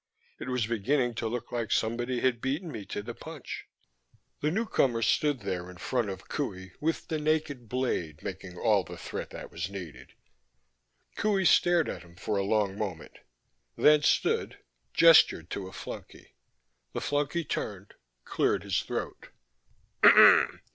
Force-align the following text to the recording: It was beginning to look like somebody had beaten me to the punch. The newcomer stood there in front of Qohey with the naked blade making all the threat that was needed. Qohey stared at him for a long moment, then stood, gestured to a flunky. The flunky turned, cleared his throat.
It 0.39 0.49
was 0.49 0.65
beginning 0.65 1.13
to 1.21 1.27
look 1.27 1.51
like 1.51 1.71
somebody 1.71 2.21
had 2.21 2.41
beaten 2.41 2.71
me 2.71 2.85
to 2.85 3.03
the 3.03 3.13
punch. 3.13 3.67
The 4.39 4.49
newcomer 4.49 5.03
stood 5.03 5.41
there 5.41 5.69
in 5.69 5.77
front 5.77 6.09
of 6.09 6.27
Qohey 6.27 6.71
with 6.79 7.07
the 7.09 7.19
naked 7.19 7.69
blade 7.69 8.23
making 8.23 8.57
all 8.57 8.83
the 8.83 8.97
threat 8.97 9.29
that 9.29 9.51
was 9.51 9.69
needed. 9.69 10.13
Qohey 11.17 11.45
stared 11.45 11.87
at 11.87 12.01
him 12.01 12.15
for 12.15 12.35
a 12.37 12.43
long 12.43 12.75
moment, 12.79 13.19
then 13.77 14.01
stood, 14.01 14.57
gestured 14.91 15.51
to 15.51 15.67
a 15.67 15.71
flunky. 15.71 16.33
The 16.93 17.01
flunky 17.01 17.43
turned, 17.43 17.93
cleared 18.25 18.63
his 18.63 18.81
throat. 18.81 19.29